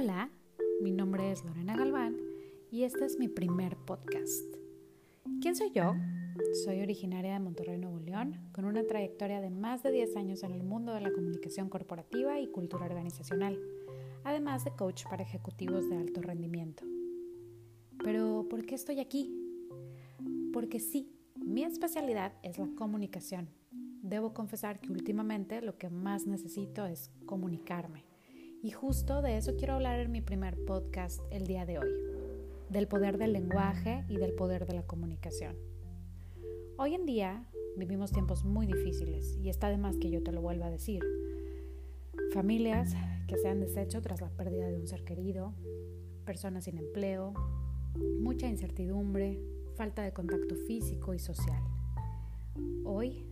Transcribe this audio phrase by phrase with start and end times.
[0.00, 0.30] Hola,
[0.80, 2.16] mi nombre es Lorena Galván
[2.70, 4.44] y este es mi primer podcast.
[5.42, 5.92] ¿Quién soy yo?
[6.64, 10.52] Soy originaria de Monterrey, Nuevo León, con una trayectoria de más de 10 años en
[10.52, 13.58] el mundo de la comunicación corporativa y cultura organizacional,
[14.22, 16.84] además de coach para ejecutivos de alto rendimiento.
[18.04, 19.34] Pero, ¿por qué estoy aquí?
[20.52, 23.48] Porque sí, mi especialidad es la comunicación.
[23.72, 28.04] Debo confesar que últimamente lo que más necesito es comunicarme
[28.60, 31.88] y justo de eso quiero hablar en mi primer podcast el día de hoy,
[32.68, 35.54] del poder del lenguaje y del poder de la comunicación.
[36.76, 37.44] Hoy en día
[37.76, 41.04] vivimos tiempos muy difíciles y está de más que yo te lo vuelva a decir.
[42.32, 42.96] Familias
[43.28, 45.54] que se han deshecho tras la pérdida de un ser querido,
[46.24, 47.34] personas sin empleo,
[48.18, 49.40] mucha incertidumbre,
[49.76, 51.62] falta de contacto físico y social.
[52.84, 53.24] Hoy,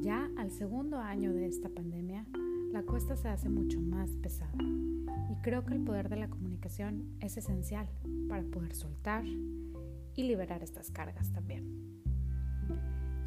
[0.00, 2.26] ya al segundo año de esta pandemia,
[2.72, 7.04] la cuesta se hace mucho más pesada y creo que el poder de la comunicación
[7.20, 7.86] es esencial
[8.30, 12.00] para poder soltar y liberar estas cargas también.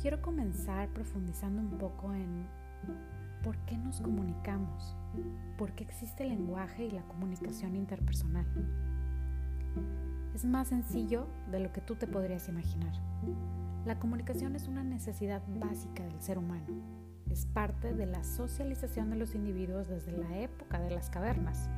[0.01, 2.47] Quiero comenzar profundizando un poco en
[3.43, 4.95] por qué nos comunicamos,
[5.59, 8.47] por qué existe el lenguaje y la comunicación interpersonal.
[10.33, 12.93] Es más sencillo de lo que tú te podrías imaginar.
[13.85, 19.15] La comunicación es una necesidad básica del ser humano es parte de la socialización de
[19.15, 21.69] los individuos desde la época de las cavernas.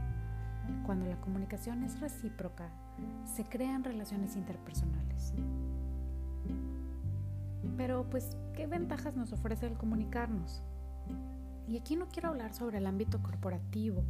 [0.86, 2.70] Cuando la comunicación es recíproca,
[3.26, 5.34] se crean relaciones interpersonales.
[7.78, 10.64] Pero pues, ¿qué ventajas nos ofrece el comunicarnos?
[11.68, 14.04] Y aquí no quiero hablar sobre el ámbito corporativo,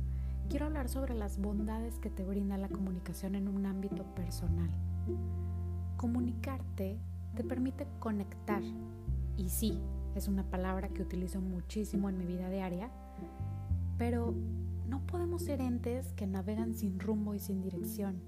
[0.49, 4.69] quiero hablar sobre las bondades que te brinda la comunicación en un ámbito personal.
[5.97, 6.99] Comunicarte
[7.35, 8.61] te permite conectar,
[9.37, 9.79] y sí,
[10.17, 12.89] es una palabra que utilizo muchísimo en mi vida diaria,
[13.97, 14.33] pero
[14.87, 18.21] no podemos ser entes que navegan sin rumbo y sin dirección.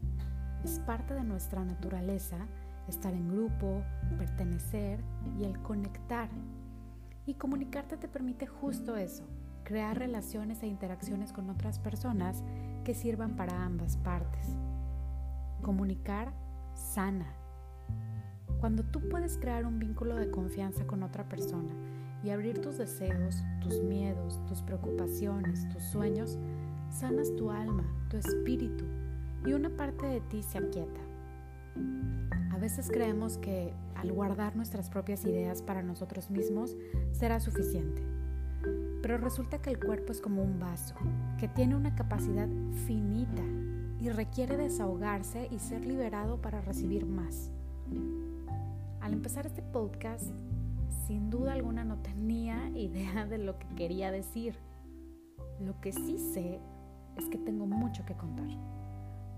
[0.64, 2.38] Es parte de nuestra naturaleza
[2.88, 3.84] estar en grupo,
[4.18, 5.00] pertenecer
[5.40, 6.30] y el conectar.
[7.26, 9.24] Y comunicarte te permite justo eso,
[9.64, 12.44] crear relaciones e interacciones con otras personas
[12.84, 14.48] que sirvan para ambas partes.
[15.62, 16.34] Comunicar
[16.74, 17.34] sana,
[18.60, 21.74] cuando tú puedes crear un vínculo de confianza con otra persona
[22.24, 26.38] y abrir tus deseos, tus miedos, tus preocupaciones, tus sueños,
[26.90, 28.84] sanas tu alma, tu espíritu
[29.46, 31.00] y una parte de ti se aquieta.
[32.52, 36.76] A veces creemos que al guardar nuestras propias ideas para nosotros mismos
[37.12, 38.04] será suficiente.
[39.02, 40.96] Pero resulta que el cuerpo es como un vaso,
[41.38, 42.50] que tiene una capacidad
[42.86, 43.44] finita
[44.02, 47.52] y requiere desahogarse y ser liberado para recibir más.
[49.30, 50.26] Empezar este podcast,
[51.06, 54.56] sin duda alguna no tenía idea de lo que quería decir.
[55.60, 56.60] Lo que sí sé
[57.16, 58.50] es que tengo mucho que contar,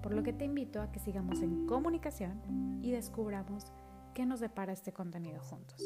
[0.02, 3.66] por lo que te invito a que sigamos en comunicación y descubramos
[4.14, 5.84] qué nos depara este contenido juntos.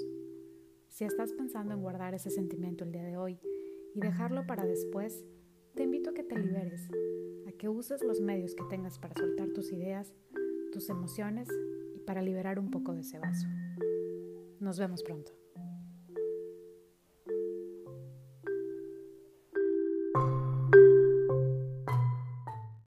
[0.88, 3.40] Si estás pensando en guardar ese sentimiento el día de hoy
[3.96, 5.26] y dejarlo para después,
[5.74, 6.92] te invito a que te liberes,
[7.48, 10.14] a que uses los medios que tengas para soltar tus ideas,
[10.72, 11.50] tus emociones
[11.96, 13.48] y para liberar un poco de ese vaso.
[14.66, 15.45] Nos vemos pronto.